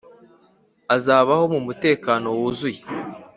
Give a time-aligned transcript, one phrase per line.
[0.95, 2.79] azabaho mu mutekano wuzuye